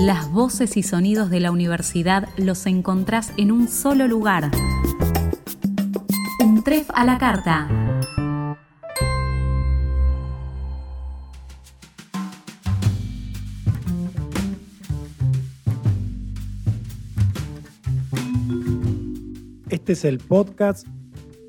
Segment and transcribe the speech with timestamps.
[0.00, 4.50] Las voces y sonidos de la universidad los encontrás en un solo lugar.
[6.42, 7.68] Un tref a la carta.
[19.68, 20.86] Este es el podcast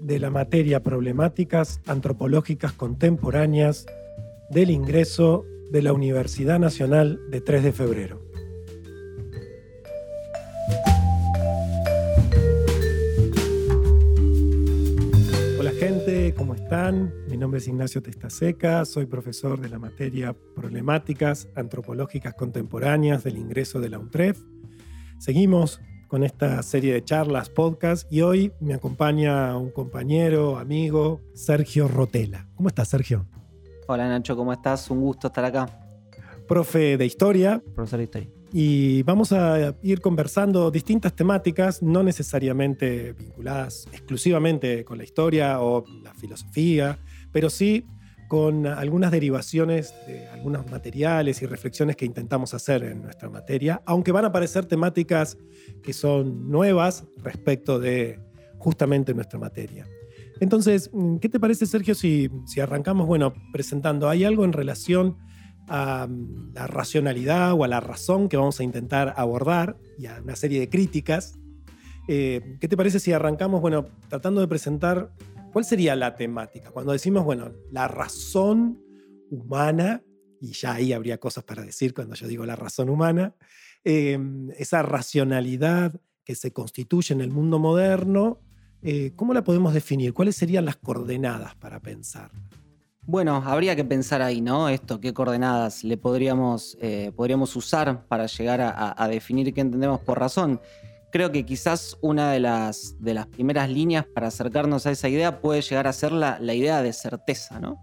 [0.01, 3.85] de la materia Problemáticas Antropológicas Contemporáneas
[4.49, 8.30] del ingreso de la Universidad Nacional de 3 de Febrero.
[15.81, 17.11] Gente, ¿cómo están?
[17.27, 23.79] Mi nombre es Ignacio Testaseca, soy profesor de la materia Problemáticas Antropológicas Contemporáneas del ingreso
[23.79, 24.39] de la UNTREF.
[25.17, 31.87] Seguimos con esta serie de charlas, podcast, y hoy me acompaña un compañero, amigo, Sergio
[31.87, 32.47] Rotela.
[32.53, 33.25] ¿Cómo estás, Sergio?
[33.87, 34.87] Hola Nacho, ¿cómo estás?
[34.91, 35.65] Un gusto estar acá.
[36.47, 37.59] Profe de historia.
[37.73, 38.40] Profesor de historia.
[38.53, 45.85] Y vamos a ir conversando distintas temáticas, no necesariamente vinculadas exclusivamente con la historia o
[46.03, 46.99] la filosofía,
[47.31, 47.85] pero sí
[48.27, 54.11] con algunas derivaciones de algunos materiales y reflexiones que intentamos hacer en nuestra materia, aunque
[54.11, 55.37] van a aparecer temáticas
[55.83, 58.19] que son nuevas respecto de
[58.57, 59.85] justamente nuestra materia.
[60.39, 60.89] Entonces,
[61.21, 65.17] ¿qué te parece, Sergio, si, si arrancamos, bueno, presentando, ¿hay algo en relación
[65.71, 70.21] a mm, la racionalidad o a la razón que vamos a intentar abordar y a
[70.21, 71.39] una serie de críticas?
[72.07, 75.11] Eh, ¿Qué te parece si arrancamos, bueno, tratando de presentar
[75.51, 76.71] ¿Cuál sería la temática?
[76.71, 78.81] Cuando decimos, bueno, la razón
[79.29, 80.01] humana,
[80.39, 83.35] y ya ahí habría cosas para decir cuando yo digo la razón humana,
[83.83, 88.39] em, esa racionalidad que se constituye en el mundo moderno,
[88.81, 90.13] eh, ¿cómo la podemos definir?
[90.13, 92.31] ¿Cuáles serían las coordenadas para pensar?
[93.03, 94.69] Bueno, habría que pensar ahí, ¿no?
[94.69, 99.99] Esto, qué coordenadas le podríamos, eh, podríamos usar para llegar a, a definir qué entendemos
[100.01, 100.61] por razón
[101.11, 105.41] creo que quizás una de las, de las primeras líneas para acercarnos a esa idea
[105.41, 107.79] puede llegar a ser la, idea de certeza, ¿no?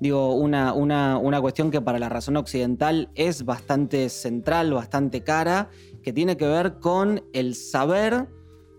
[0.00, 5.68] Digo, una, una, cuestión que para la razón occidental es bastante central, bastante cara,
[6.02, 8.28] que tiene que ver con el saber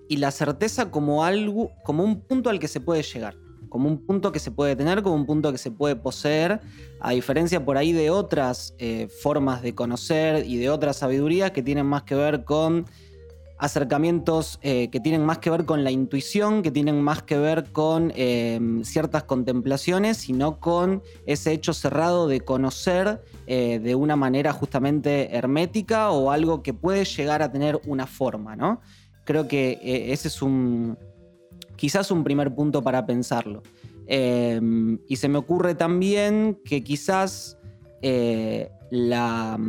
[0.09, 3.38] y la certeza como algo, como un punto al que se puede llegar,
[3.73, 6.61] como un punto que se puede tener, como un punto que se puede poseer,
[7.00, 11.63] a diferencia por ahí de otras eh, formas de conocer y de otras sabidurías que
[11.63, 12.85] tienen más que ver con
[13.57, 17.72] acercamientos eh, que tienen más que ver con la intuición, que tienen más que ver
[17.72, 24.53] con em, ciertas contemplaciones, sino con ese hecho cerrado de conocer eh, de una manera
[24.53, 28.81] justamente hermética o algo que puede llegar a tener una forma, ¿no?
[29.25, 30.95] Creo que eh, ese es un
[31.84, 33.62] quizás un primer punto para pensarlo.
[34.08, 37.58] Em, y se me ocurre también que quizás
[38.90, 39.60] la,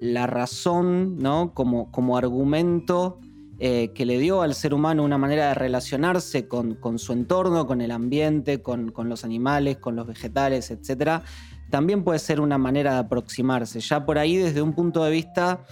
[0.00, 1.54] la, razón, ¿no?
[1.54, 3.20] Como, como argumento
[3.62, 7.80] eh, que le dio al ser humano una manera de relacionarse con, su entorno, con
[7.80, 11.22] el ambiente, con, los animales, con los vegetales, etc.,
[11.70, 13.78] también puede ser una manera de aproximarse.
[13.78, 15.62] Ya por ahí, desde un punto de vista,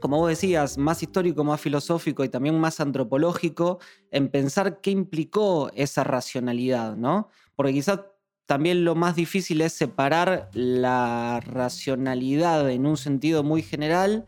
[0.00, 3.78] como vos decías, más histórico, más filosófico y también más antropológico,
[4.10, 7.28] en pensar qué implicó esa racionalidad, ¿no?
[7.54, 8.00] Porque quizás
[8.46, 14.26] también lo más difícil es separar la racionalidad en un sentido muy general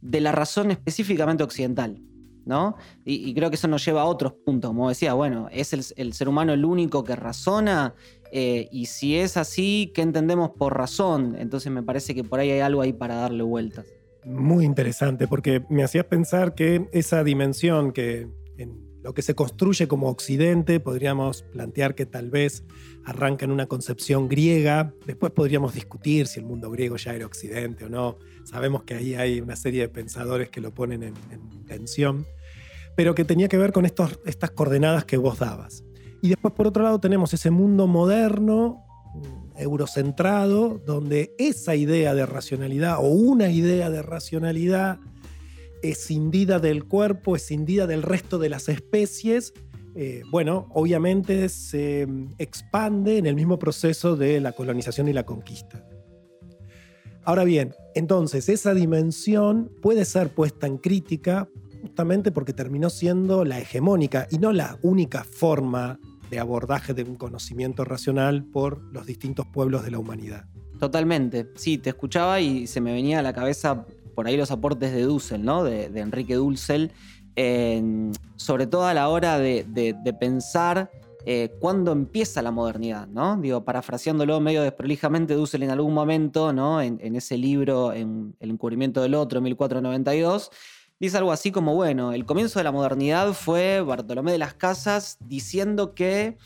[0.00, 2.00] de la razón específicamente occidental.
[2.46, 2.76] ¿no?
[3.04, 4.70] Y, creo que eso nos lleva a otros puntos.
[4.70, 7.94] Como decía, bueno, ¿es el, ser humano el único que razona?
[8.32, 11.36] Eh, y si es así, ¿qué entendemos por razón?
[11.38, 13.84] Entonces me parece que por ahí hay algo ahí para darle vueltas.
[14.24, 19.86] Muy interesante, porque me hacías pensar que esa dimensión que en lo que se construye
[19.86, 22.64] como Occidente, podríamos plantear que tal vez
[23.04, 27.84] arranca en una concepción griega, después podríamos discutir si el mundo griego ya era Occidente
[27.84, 31.14] o no, sabemos que ahí hay una serie de pensadores que lo ponen en,
[31.66, 32.26] tensión,
[32.96, 35.84] pero que tenía que ver con estas coordenadas que vos dabas.
[36.20, 38.84] Y después por otro lado tenemos ese mundo moderno,
[39.58, 44.98] eurocentrado, donde esa idea de racionalidad o una idea de racionalidad
[45.82, 49.52] escindida del cuerpo, escindida del resto de las especies,
[49.94, 52.06] eh, bueno, obviamente se
[52.38, 55.84] expande en el mismo proceso de la colonización y la conquista.
[57.24, 61.48] Ahora bien, entonces esa dimensión puede ser puesta en crítica
[61.82, 65.98] justamente porque terminó siendo la hegemónica y no la única forma
[66.30, 70.46] de abordaje de un conocimiento racional por los distintos pueblos de la humanidad.
[70.78, 73.84] Totalmente, sí, te escuchaba y se me venía a la cabeza
[74.14, 75.64] por ahí los aportes de Dussel, ¿no?
[75.64, 76.92] de, Enrique Dussel,
[78.36, 80.90] sobre todo a la hora de, pensar
[81.24, 83.36] eh, cuándo empieza la modernidad, ¿no?
[83.36, 86.80] Digo, parafraseándolo medio desprolijamente, Dussel en algún momento, ¿no?
[86.80, 90.50] En, ese libro, en El encubrimiento del otro, 1492,
[91.00, 95.18] dice algo así como, bueno, el comienzo de la modernidad fue Bartolomé de las Casas
[95.20, 96.36] diciendo que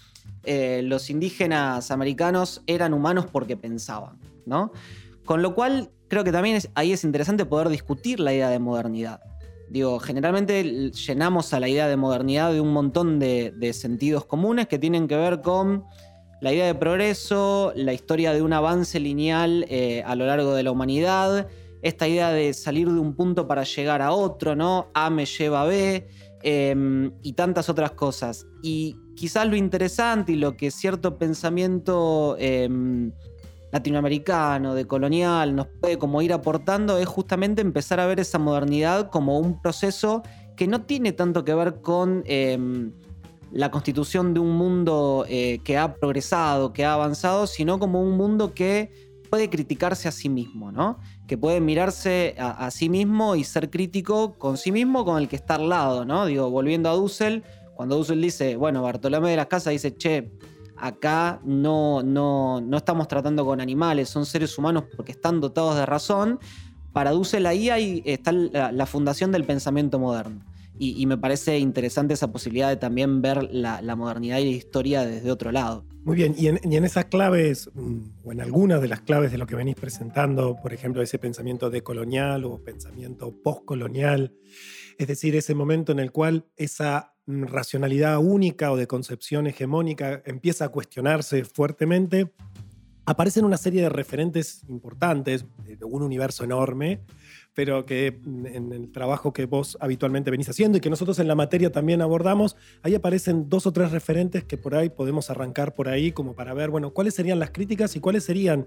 [0.45, 4.73] eh, los indígenas americanos eran humanos porque pensaban, ¿no?
[5.25, 9.21] Con lo cual, creo que también ahí es interesante poder discutir la idea de modernidad.
[9.71, 14.79] Digo, generalmente llenamos a la idea de modernidad de un montón de, sentidos comunes que
[14.79, 15.85] tienen que ver con
[16.43, 20.65] la idea de progreso, la historia de un avance lineal eh, a lo largo de
[20.65, 21.47] la humanidad,
[21.83, 24.91] esta idea de salir de un punto para llegar a otro, ¿no?
[24.95, 26.09] A me lleva a B,
[26.43, 28.47] em, y tantas otras cosas.
[28.63, 33.13] Y quizás lo interesante y lo que cierto pensamiento em,
[33.73, 39.11] latinoamericano, de colonial, nos puede como ir aportando es justamente empezar a ver esa modernidad
[39.11, 40.23] como un proceso
[40.57, 42.93] que no tiene tanto que ver con em,
[43.51, 48.17] la constitución de un mundo eh, que ha progresado, que ha avanzado, sino como un
[48.17, 50.99] mundo que puede criticarse a sí mismo, ¿no?
[51.27, 55.37] Que puede mirarse a, sí mismo y ser crítico con sí mismo, con el que
[55.37, 56.27] está al lado, ¿no?
[56.27, 57.43] Digo, volviendo a Dussel,
[57.75, 60.33] cuando Dussel dice, bueno, Bartolomé de las Casas dice, che,
[60.77, 65.87] acá no, no, no estamos tratando con animales, son seres humanos porque están dotados de
[65.87, 66.39] razón.
[66.93, 70.45] Para Dussel ahí está la, fundación del pensamiento moderno.
[70.79, 75.31] Y, me parece interesante esa posibilidad de también ver la, modernidad y la historia desde
[75.31, 75.87] otro lado.
[76.05, 79.47] Muy bien, y en, esas claves, mm, o en algunas de las claves de lo
[79.47, 84.35] que venís presentando, por ejemplo, ese pensamiento decolonial o pensamiento postcolonial,
[84.99, 90.23] es decir, ese momento en el cual esa Mm, racionalidad única o de concepción hegemónica
[90.27, 92.33] empieza a cuestionarse fuertemente,
[93.07, 97.01] aparecen una serie de referentes importantes de un universo enorme,
[97.55, 101.35] pero que en el trabajo que vos habitualmente venís haciendo y que nosotros en la
[101.35, 105.89] materia también abordamos, ahí aparecen dos o tres referentes que por ahí podemos arrancar por
[105.89, 108.67] ahí como para ver, bueno, cuáles serían las críticas y cuáles serían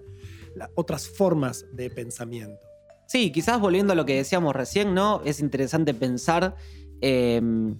[0.75, 2.65] otras formas de pensamiento.
[3.07, 5.21] Sí, quizás volviendo a lo que decíamos recién, ¿no?
[5.25, 6.55] Es interesante pensar
[7.01, 7.77] em,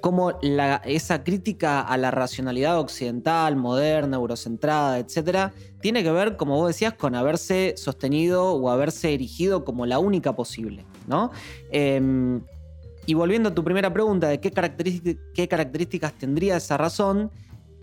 [0.00, 0.38] cómo
[0.84, 6.94] esa crítica a la racionalidad occidental, moderna, eurocentrada, etcétera, tiene que ver, como vos decías,
[6.94, 11.30] con haberse sostenido o haberse erigido como la única posible, ¿no?
[11.70, 12.40] Em,
[13.06, 17.30] y volviendo a tu primera pregunta de qué, características tendría esa razón,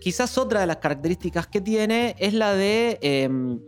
[0.00, 3.58] quizás otra de las características que tiene es la de em,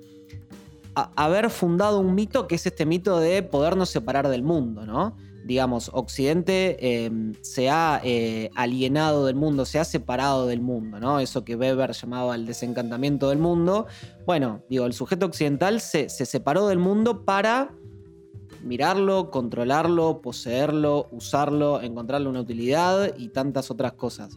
[0.94, 5.16] haber fundado un mito que es este mito de podernos separar del mundo, ¿no?
[5.46, 11.20] Digamos, Occidente em, se ha eh, alienado del mundo, se ha separado del mundo, ¿no?
[11.20, 13.86] Eso que Weber llamaba el desencantamiento del mundo.
[14.26, 17.70] Bueno, digo, el sujeto occidental se, separó del mundo para
[18.64, 24.36] mirarlo, controlarlo, poseerlo, usarlo, encontrarle una utilidad y tantas otras cosas.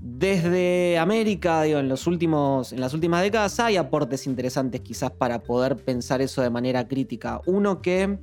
[0.00, 5.42] Desde América, digo, en, los últimos, en las últimas décadas hay aportes interesantes quizás para
[5.42, 7.40] poder pensar eso de manera crítica.
[7.44, 8.18] Uno que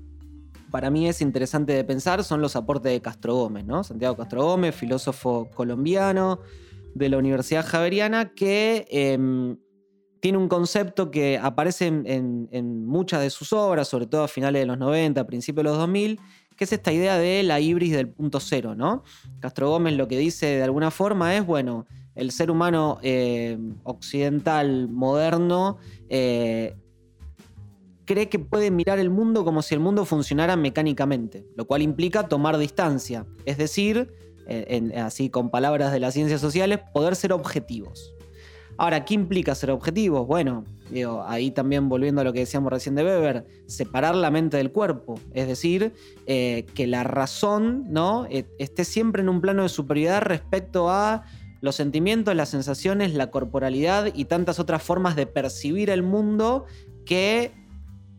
[0.71, 3.83] para mí es interesante de pensar son los aportes de Castro Gómez, ¿no?
[3.83, 6.39] Santiago Castro Gómez, filósofo colombiano
[6.93, 9.57] de la Universidad Javeriana, que em,
[10.19, 14.65] tiene un concepto que aparece en, muchas de sus obras, sobre todo a finales de
[14.65, 16.19] los 90, principios de los 2000,
[16.55, 19.03] que es esta idea de la ibris del punto cero, ¿no?
[19.39, 21.85] Castro Gómez lo que dice de alguna forma es, bueno,
[22.15, 25.77] el ser humano em, occidental moderno
[26.09, 26.75] eh,
[28.07, 32.27] cree que puede mirar el mundo como si el mundo funcionara mecánicamente, lo cual implica
[32.27, 34.11] tomar distancia, es decir,
[34.95, 38.15] así con palabras de las ciencias sociales, poder ser objetivos.
[38.77, 40.27] Ahora, ¿qué implica ser objetivos?
[40.27, 44.57] Bueno, digo, ahí también volviendo a lo que decíamos recién de Weber, separar la mente
[44.57, 45.93] del cuerpo, es decir,
[46.27, 48.27] eh, que la razón ¿no?
[48.29, 51.23] E, esté siempre en un plano de superioridad respecto a
[51.59, 56.65] los sentimientos, las sensaciones, la corporalidad y tantas otras formas de percibir el mundo
[57.03, 57.51] que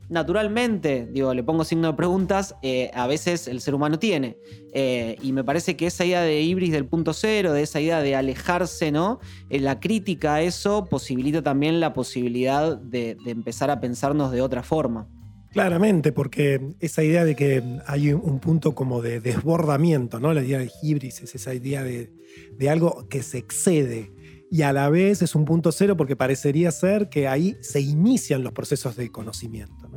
[0.09, 4.37] naturalmente, digo, le pongo signo de preguntas, eh, a veces el ser humano tiene.
[4.73, 8.01] Eh, y me parece que esa idea de ibris del punto cero, de esa idea
[8.01, 9.21] de alejarse, ¿no?
[9.51, 14.63] Eh, la crítica a eso posibilita también la posibilidad de, empezar a pensarnos de otra
[14.63, 15.09] forma.
[15.53, 20.35] Claramente, porque esa idea de que hay un punto como de desbordamiento, ¿no?
[20.35, 22.13] La idea de ibris es esa idea de,
[22.57, 24.13] de algo que se excede,
[24.51, 28.43] y a la vez es un punto cero porque parecería ser que ahí se inician
[28.43, 29.89] los procesos de conocimiento.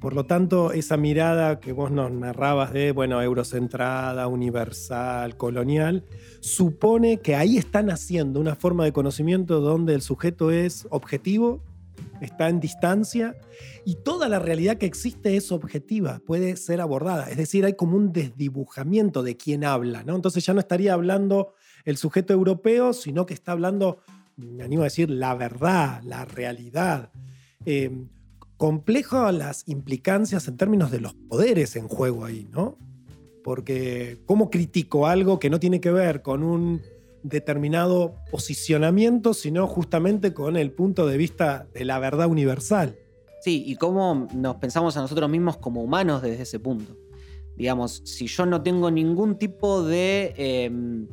[0.00, 6.04] Por lo tanto, esa mirada que vos nos narrabas de, bueno, eurocentrada, universal, colonial,
[6.40, 11.62] supone que ahí están haciendo una forma de conocimiento donde el sujeto es objetivo
[12.20, 13.36] está en distancia
[13.84, 17.28] y toda la realidad que existe es objetiva, puede ser abordada.
[17.28, 20.14] Es decir, hay como un desdibujamiento de quién habla, ¿no?
[20.14, 23.98] Entonces ya no estaría hablando el sujeto europeo, sino que está hablando,
[24.36, 27.10] me animo a decir, la verdad, la realidad.
[27.64, 27.90] Eh,
[28.56, 32.78] complejo las implicancias en términos de los poderes en juego ahí, ¿no?
[33.42, 36.80] Porque ¿cómo critico algo que no tiene que ver con un
[37.24, 42.96] determinado posicionamiento, sino justamente con el punto de vista de la verdad universal?
[43.40, 46.96] Sí, y cómo nos pensamos a nosotros mismos como humanos desde ese punto.
[47.56, 51.08] Digamos, si yo no tengo ningún tipo de em,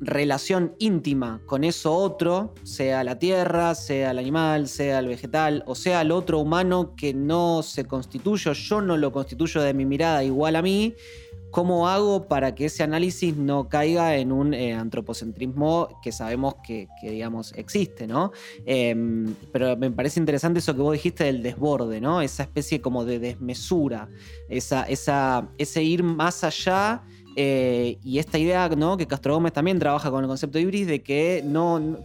[0.00, 5.74] relación íntima con eso otro, sea la tierra, sea el animal, sea el vegetal, o
[5.74, 10.24] sea el otro humano que no se constituye, yo no lo constituyo de mi mirada
[10.24, 10.94] igual a mí,
[11.50, 16.88] ¿cómo hago para que ese análisis no caiga en un eh, antropocentrismo que sabemos que,
[17.02, 18.32] digamos, existe, ¿no?
[18.64, 22.22] Em, pero me parece interesante eso que vos dijiste del desborde, ¿no?
[22.22, 24.08] Esa especie como de desmesura,
[24.48, 27.02] esa, esa, ese ir más allá
[27.36, 28.96] eh, y esta idea ¿no?
[28.96, 31.44] que Castro Gómez también trabaja con el concepto de Ibris de que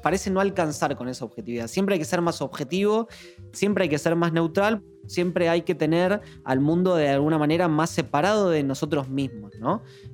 [0.03, 1.67] parece no alcanzar con esa objetividad.
[1.67, 3.07] Siempre hay que ser más objetivo,
[3.51, 7.67] siempre hay que ser más neutral, siempre hay que tener al mundo de alguna manera
[7.67, 9.45] más separado de nosotros mismos.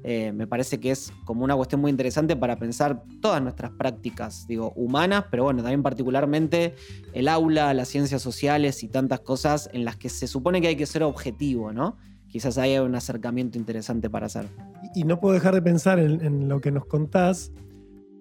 [0.03, 4.48] Eh, me parece que es como una cuestión muy interesante para pensar todas nuestras prácticas,
[4.48, 6.75] digo, humanas, pero bueno, también particularmente
[7.13, 10.75] el aula, las ciencias sociales y tantas cosas en las que se supone que hay
[10.75, 11.98] que ser objetivo, ¿no?
[12.31, 14.47] Quizás haya un acercamiento interesante para hacer.
[14.95, 17.51] Y no puedo dejar de pensar en, lo que nos contás,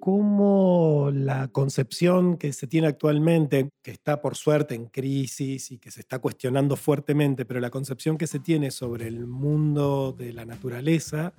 [0.00, 5.90] cómo la concepción que se tiene actualmente, que está por suerte en crisis y que
[5.90, 10.44] se está cuestionando fuertemente, pero la concepción que se tiene sobre el mundo de la
[10.44, 11.32] naturaleza,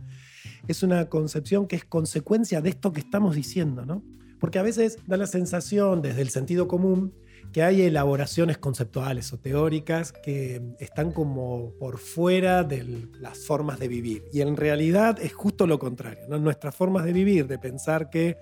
[0.68, 4.04] es una concepción que es consecuencia de esto que estamos diciendo, ¿no?
[4.40, 7.14] Porque a veces da la sensación desde el sentido común
[7.52, 13.88] que hay elaboraciones conceptuales o teóricas que están como por fuera de las formas de
[13.88, 14.24] vivir.
[14.32, 16.28] Y en realidad es justo lo contrario.
[16.40, 18.38] Nuestras formas de vivir, de pensar que,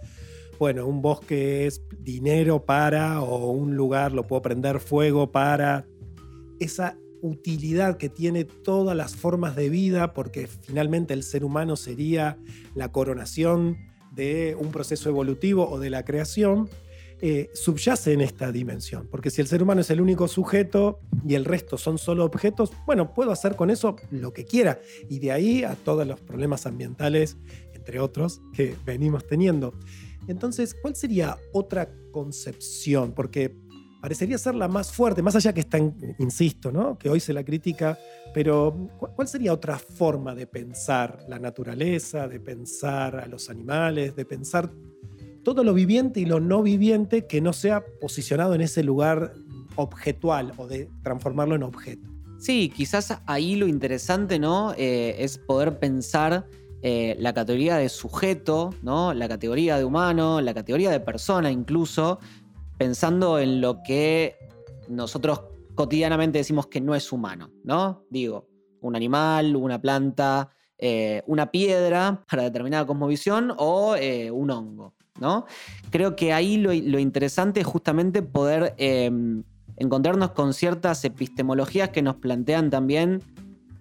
[0.60, 5.86] bueno, un bosque es dinero para, o un lugar lo puedo prender fuego para,
[6.60, 12.38] esa utilidad que tiene todas las formas de vida, porque finalmente el ser humano sería
[12.76, 13.78] la coronación
[14.12, 16.70] de un proceso evolutivo o de la creación,
[17.22, 19.08] eh, subyace en esta dimensión.
[19.10, 22.72] Porque si el ser humano es el único sujeto y el resto son solo objetos,
[22.86, 24.80] bueno, puedo hacer con eso lo que quiera.
[25.10, 27.38] Y de ahí a todos los problemas ambientales,
[27.74, 29.74] entre otros, que venimos teniendo.
[30.28, 33.14] Entonces, ¿cuál sería otra concepción?
[33.14, 33.56] Porque
[34.02, 35.78] parecería ser la más fuerte, más allá que está,
[36.20, 36.98] insisto, ¿no?
[36.98, 37.98] que hoy se la critica,
[38.34, 44.26] pero ¿cuál sería otra forma de pensar la naturaleza, de pensar a los animales, de
[44.26, 44.72] pensar
[45.56, 49.34] todo lo viviente y lo no viviente que no sea posicionado en ese lugar
[49.78, 52.08] objetual o de transformarlo en objeto.
[52.38, 54.76] Sí, quizás ahí lo interesante, ¿no?
[54.78, 56.46] Eh, es poder pensar
[56.84, 59.12] eh, la categoría de sujeto, ¿no?
[59.16, 62.20] La categoría de humano, la categoría de persona incluso,
[62.78, 64.36] pensando en lo que
[64.88, 65.42] nosotros
[65.74, 68.04] cotidianamente decimos que no es humano, ¿no?
[68.12, 68.48] Digo,
[68.82, 73.96] un animal, una planta, eh, una piedra para determinada cosmovisión o
[74.32, 74.99] un hongo.
[75.20, 75.46] ¿No?
[75.90, 79.44] Creo que ahí lo, interesante es justamente poder em,
[79.78, 83.22] encontrarnos con ciertas epistemologías que nos plantean también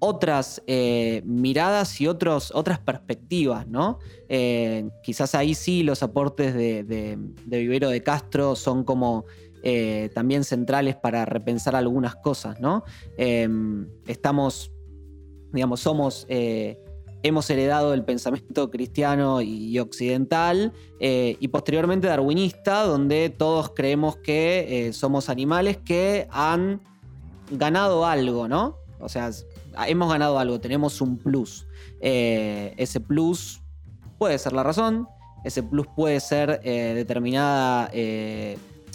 [0.01, 3.99] otras eh, miradas y otros, otras perspectivas, ¿no?
[4.29, 9.25] Eh, quizás ahí sí los aportes de, Vivero de Castro son como
[9.65, 12.85] eh, también centrales para repensar algunas cosas, ¿no?
[13.17, 14.71] Em, estamos,
[15.53, 16.27] digamos, somos
[17.23, 24.89] hemos heredado el pensamiento cristiano y occidental eh, y posteriormente darwinista, donde todos creemos que
[24.89, 26.81] eh, somos animales que han
[27.51, 28.77] ganado algo, ¿no?
[29.01, 29.31] O sea,
[29.87, 31.67] hemos ganado algo, tenemos un plus.
[32.01, 33.63] Eh, ese plus
[34.19, 35.09] puede ser la razón,
[35.45, 37.91] ese plus puede ser determinada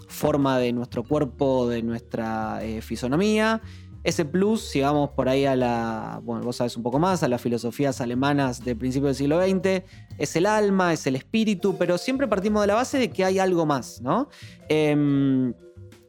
[0.08, 3.62] forma de nuestro cuerpo, de nuestra fisonomía,
[4.03, 7.27] ese plus, si vamos por ahí a la, bueno, vos sabes un poco más, a
[7.29, 9.83] las filosofías alemanas del principio del siglo XX,
[10.17, 13.39] es el alma, es el espíritu, pero siempre partimos de la base de que hay
[13.39, 14.27] algo más, ¿no?
[14.67, 15.53] Em,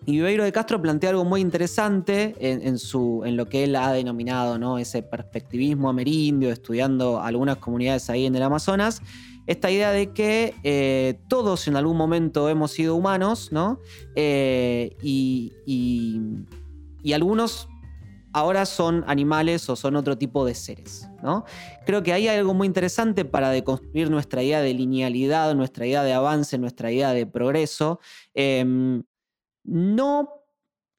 [0.06, 3.90] y Beiro de Castro plantea algo muy interesante en, su, en lo que él ha
[3.90, 4.76] denominado ¿no?
[4.76, 9.00] ese perspectivismo amerindio, estudiando algunas comunidades ahí en el Amazonas.
[9.46, 13.78] Esta idea de que eh, todos en algún momento hemos sido humanos, ¿no?
[14.14, 15.52] Eh, y,
[17.02, 17.68] y algunos
[18.34, 21.08] ahora son animales o son otro tipo de seres.
[21.22, 21.44] ¿no?
[21.86, 26.12] Creo que hay algo muy interesante para deconstruir nuestra idea de linealidad, nuestra idea de
[26.12, 28.00] avance, nuestra idea de progreso.
[28.34, 29.02] Em,
[29.64, 30.44] no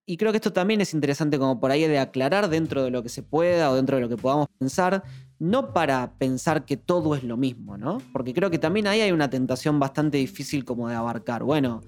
[0.07, 3.01] y creo que esto también es interesante como por ahí de aclarar dentro de lo
[3.01, 5.03] que se pueda o dentro de lo que podamos pensar,
[5.39, 7.97] no para pensar que todo es lo mismo, ¿no?
[8.13, 11.43] Porque creo que también ahí hay una tentación bastante difícil como de abarcar.
[11.43, 11.81] Bueno,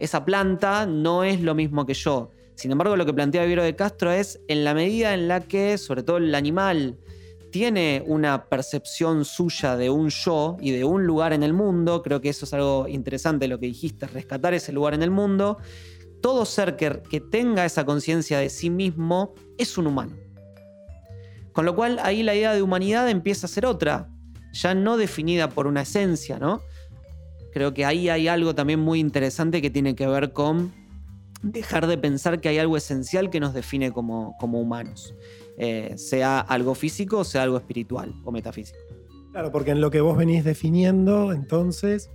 [0.00, 2.30] esa planta no es lo mismo que yo.
[2.56, 5.76] Sin embargo, lo que plantea Vivero de Castro es en la medida en la que,
[5.76, 6.98] sobre todo el animal,
[7.52, 12.20] tiene una percepción suya de un yo y de un lugar en el mundo, creo
[12.20, 15.58] que eso es algo interesante lo que dijiste, rescatar ese lugar en el mundo,
[16.22, 20.16] todo ser que, que tenga esa conciencia de sí mismo es un humano.
[21.52, 24.08] Con lo cual ahí la idea de humanidad empieza a ser otra,
[24.52, 26.62] ya no definida por una esencia, ¿no?
[27.52, 30.85] Creo que ahí hay algo también muy interesante que tiene que ver con
[31.42, 35.14] dejar de pensar que hay algo esencial que nos define como, como humanos,
[35.58, 38.78] eh, sea algo físico, sea algo espiritual o metafísico.
[39.32, 42.10] Claro, porque en lo que vos venís definiendo, entonces,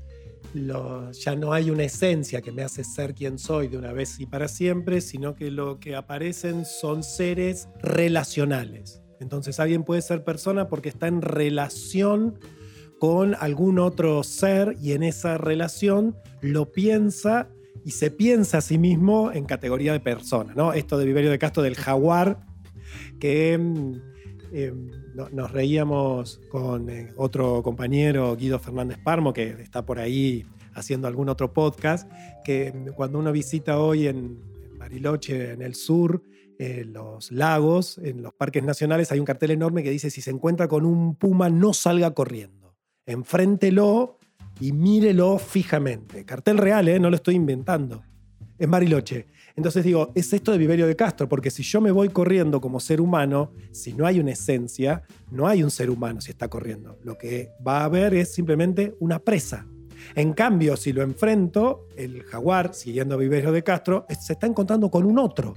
[0.53, 4.25] ya no hay una esencia que me hace ser quien soy de una vez y
[4.25, 9.01] para siempre, sino que lo que aparecen son seres relacionales.
[9.19, 12.39] Entonces alguien puede ser persona porque está en relación
[12.99, 17.49] con algún otro ser y en esa relación lo piensa
[17.83, 20.53] y se piensa a sí mismo en categoría de persona.
[20.55, 20.73] ¿no?
[20.73, 22.45] Esto de Viverio de Castro del jaguar,
[23.19, 23.93] que mm,
[24.53, 24.91] em,
[25.31, 31.29] nos reíamos con eh, otro compañero, Guido Fernández Parmo, que está por ahí haciendo algún
[31.29, 32.09] otro podcast,
[32.43, 36.23] que mm, cuando uno visita hoy en, Bariloche, en el sur,
[36.57, 40.31] en los lagos, en los parques nacionales, hay un cartel enorme que dice, si se
[40.31, 42.75] encuentra con un puma, no salga corriendo.
[43.05, 44.17] Enfréntelo
[44.62, 46.24] y mírelo fijamente.
[46.24, 47.00] Cartel real, ¿eh?
[47.00, 48.03] no lo estoy inventando.
[48.60, 49.25] En Bariloche.
[49.56, 52.80] Entonces digo, es esto de Viverio de Castro, porque si yo me voy corriendo como
[52.80, 55.01] ser humano, si no hay una esencia,
[55.32, 57.00] no hay un ser humano si está corriendo.
[57.03, 59.65] Lo que va a haber es simplemente una presa.
[60.15, 64.91] En cambio, si lo enfrento, el jaguar, siguiendo a Viverio de Castro, se está encontrando
[64.91, 65.56] con un otro.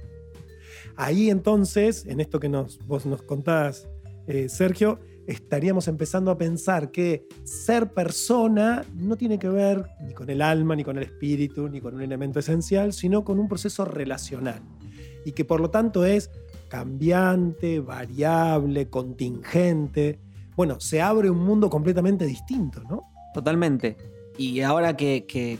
[0.95, 3.87] Ahí entonces, en esto que nos, vos nos contás,
[4.27, 10.29] eh, Sergio, estaríamos empezando a pensar que ser persona no tiene que ver ni con
[10.29, 13.85] el alma, ni con el espíritu, ni con un elemento esencial, sino con un proceso
[13.85, 14.61] relacional.
[15.25, 16.29] Y que por lo tanto es
[16.67, 20.19] cambiante, variable, contingente.
[20.55, 23.03] Bueno, se abre un mundo completamente distinto, ¿no?
[23.33, 23.97] Totalmente.
[24.37, 25.57] Y ahora que, que,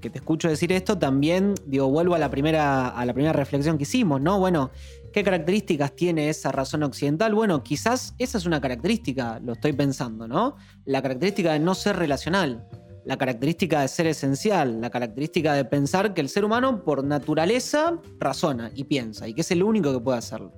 [0.00, 3.84] te escucho decir esto, también digo, vuelvo a la primera, a la primera reflexión que
[3.84, 4.38] hicimos, ¿no?
[4.38, 4.70] Bueno,
[5.14, 7.36] ¿Qué características tiene esa razón occidental?
[7.36, 10.56] Bueno, quizás esa es una característica, lo estoy pensando, ¿no?
[10.86, 12.66] La característica de no ser relacional,
[13.04, 18.00] la característica de ser esencial, la característica de pensar que el ser humano por naturaleza
[18.18, 20.52] razona y piensa y que es el único que puede hacerlo.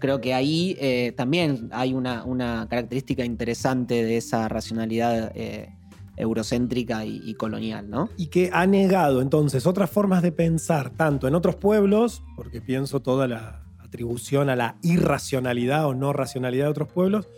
[0.00, 5.76] Creo que ahí eh, también hay una, característica interesante de esa racionalidad eh,
[6.16, 8.08] eurocéntrica y, y, colonial, ¿no?
[8.16, 13.00] Y que ha negado entonces otras formas de pensar, tanto en otros pueblos, porque pienso
[13.00, 13.61] toda la,
[13.92, 17.28] atribución a la irracionalidad o no racionalidad de otros pueblos,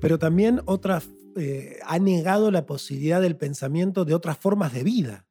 [0.00, 5.26] pero también otras, eh, ha negado la posibilidad del pensamiento de otras formas de vida.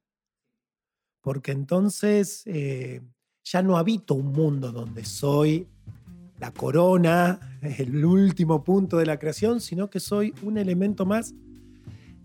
[1.20, 3.02] Porque entonces eh,
[3.44, 5.68] ya no habito un mundo donde soy
[6.40, 11.34] la corona, el último punto de la creación, sino que soy un elemento más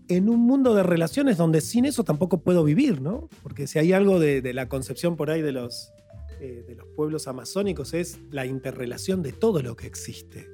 [0.08, 3.28] en un mundo de relaciones donde sin eso tampoco puedo vivir, ¿no?
[3.42, 5.92] Porque si hay algo de la concepción por ahí de los,
[6.40, 10.48] eh, de los pueblos amazónicos es la interrelación de todo lo que existe.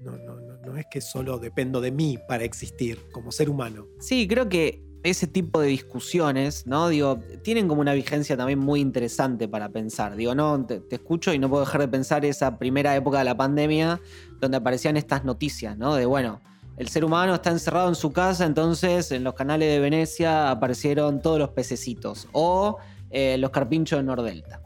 [0.00, 3.86] No, es que solo dependo de mí para existir como ser humano.
[4.00, 6.88] Sí, creo que ese tipo de discusiones, ¿no?
[6.88, 10.16] Digo, tienen como una vigencia también muy interesante para pensar.
[10.16, 13.36] Digo, no, te, escucho y no puedo dejar de pensar esa primera época de la
[13.36, 14.00] pandemia
[14.40, 15.94] donde aparecían estas noticias, ¿no?
[15.94, 16.40] De bueno,
[16.76, 21.20] el ser humano está encerrado en su casa, entonces en los canales de Venecia aparecieron
[21.20, 22.78] todos los pececitos o
[23.10, 24.62] eh, los carpinchos de Nordelta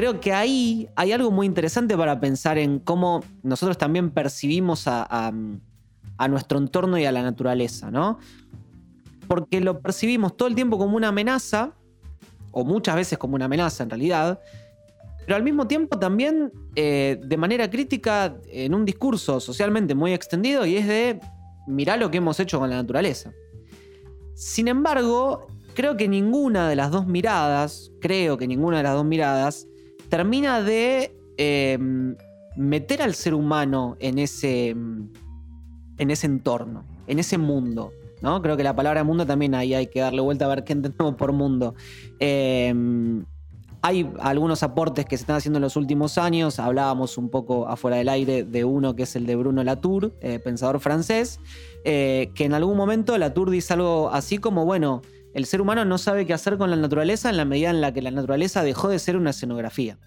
[0.00, 5.30] creo que ahí hay algo muy interesante para pensar en cómo nosotros también percibimos a,
[6.30, 8.18] nuestro entorno y a la naturaleza, ¿no?
[9.28, 11.74] Porque lo percibimos todo el tiempo como una amenaza,
[12.50, 14.40] o muchas veces como una amenaza en realidad,
[15.26, 20.64] pero al mismo tiempo también eh, de manera crítica en un discurso socialmente muy extendido
[20.64, 21.20] y es de
[21.66, 23.32] mirar lo que hemos hecho con la naturaleza.
[24.34, 29.04] Sin embargo, creo que ninguna de las dos miradas, creo que ninguna de las dos
[29.04, 29.66] miradas
[30.10, 32.16] termina de em,
[32.56, 37.92] meter al ser humano en ese, en ese entorno, en ese mundo.
[38.20, 38.42] ¿no?
[38.42, 41.14] Creo que la palabra mundo también ahí hay que darle vuelta a ver qué entendemos
[41.14, 41.74] por mundo.
[42.18, 43.24] Em,
[43.82, 46.58] hay algunos aportes que se están haciendo en los últimos años.
[46.58, 50.38] Hablábamos un poco afuera del aire de uno que es el de Bruno Latour, eh,
[50.38, 51.40] pensador francés,
[51.84, 55.00] eh, que en algún momento Latour dice algo así como, bueno,
[55.32, 57.92] el ser humano no sabe qué hacer con la naturaleza en la medida en la
[57.92, 59.98] que la naturaleza dejó de ser una escenografía.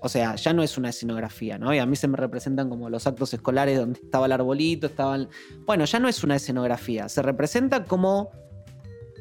[0.00, 1.72] o sea, ya no es una escenografía, ¿no?
[1.72, 5.30] Y a mí se me representan como los actos escolares donde estaba el arbolito, estaban...
[5.64, 8.30] Bueno, ya no es una escenografía, se representa como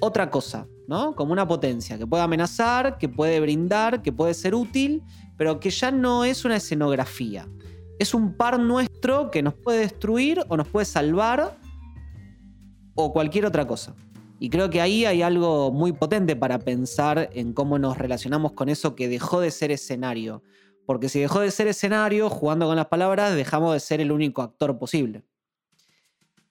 [0.01, 1.15] otra cosa, ¿no?
[1.15, 5.03] Como una potencia que puede amenazar, que puede brindar, que puede ser útil,
[5.37, 7.47] pero que ya no es una escenografía.
[7.99, 11.57] Es un par nuestro que nos puede destruir o nos puede salvar
[12.95, 13.95] o cualquier otra cosa.
[14.39, 18.67] Y creo que ahí hay algo muy potente para pensar en cómo nos relacionamos con
[18.67, 20.43] eso que dejó de ser escenario.
[20.85, 24.41] Porque si dejó de ser escenario, jugando con las palabras, dejamos de ser el único
[24.41, 25.23] actor posible.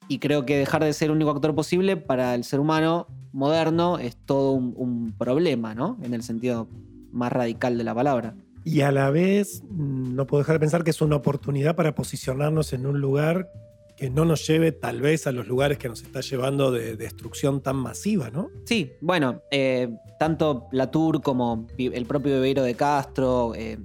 [0.08, 3.98] Y creo que dejar de ser el único actor posible para el ser humano moderno
[3.98, 5.98] es todo un, problema, ¿no?
[6.02, 6.68] En el sentido
[7.12, 8.34] más radical de la palabra.
[8.64, 11.94] Y a la vez, mm, no puedo dejar de pensar que es una oportunidad para
[11.94, 13.50] posicionarnos en un lugar
[13.96, 17.60] que no nos lleve tal vez a los lugares que nos está llevando de destrucción
[17.60, 18.50] tan masiva, ¿no?
[18.64, 23.78] Sí, bueno, eh, tanto Latour como el propio Bebeiro de Castro, eh,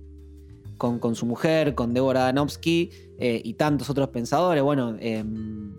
[0.77, 5.73] con, su mujer, con Débora Danowski eh, y tantos otros pensadores, bueno, em,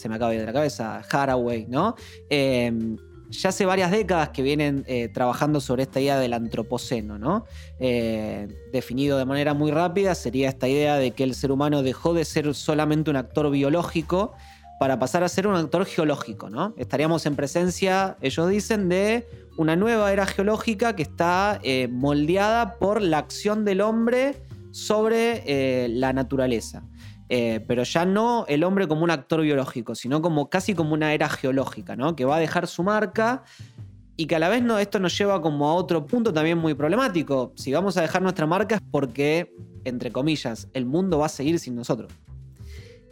[0.00, 1.94] se me acaba de ir de la cabeza, Haraway, ¿no?
[2.30, 2.96] Em,
[3.30, 7.44] ya hace varias décadas que vienen eh, trabajando sobre esta idea del antropoceno, ¿no?
[7.78, 12.12] Eh, definido de manera muy rápida, sería esta idea de que el ser humano dejó
[12.12, 14.32] de ser solamente un actor biológico
[14.80, 16.74] para pasar a ser un actor geológico, ¿no?
[16.76, 23.02] Estaríamos en presencia, ellos dicen, de una nueva era geológica que está eh, moldeada por
[23.02, 26.84] la acción del hombre sobre la naturaleza.
[27.32, 31.14] Eh, pero ya no el hombre como un actor biológico, sino como casi como una
[31.14, 32.16] era geológica, ¿no?
[32.16, 33.44] Que va a dejar su marca
[34.16, 36.74] y que a la vez no, esto nos lleva como a otro punto también muy
[36.74, 37.52] problemático.
[37.54, 41.60] Si vamos a dejar nuestra marca es porque, entre comillas, el mundo va a seguir
[41.60, 42.12] sin nosotros.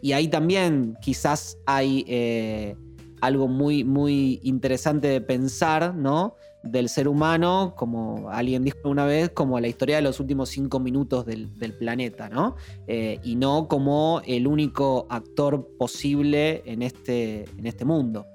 [0.01, 2.75] Y ahí también quizás hay eh,
[3.21, 6.35] algo muy, muy interesante de pensar, ¿no?
[6.63, 10.79] Del ser humano, como alguien dijo una vez, como la historia de los últimos cinco
[10.79, 12.55] minutos del, planeta, ¿no?
[12.87, 18.25] Eh, y no como el único actor posible en este, en este mundo.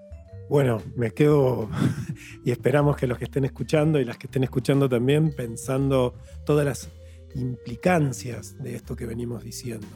[0.49, 1.69] Bueno, me quedo
[2.45, 6.65] y esperamos que los que estén escuchando y las que estén escuchando también pensando todas
[6.67, 6.91] las
[7.35, 9.87] implicancias de esto que venimos diciendo.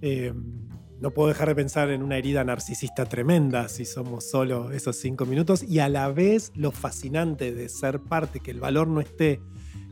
[0.00, 0.32] Eh,
[1.00, 5.26] no puedo dejar de pensar en una herida narcisista tremenda si somos solo esos cinco
[5.26, 9.40] minutos y a la vez lo fascinante de ser parte, que el valor no esté